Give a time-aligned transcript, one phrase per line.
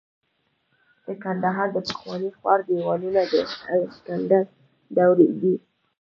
[1.05, 3.33] د کندهار د پخواني ښار دیوالونه د
[3.77, 4.43] الکسندر
[4.95, 5.55] دورې دي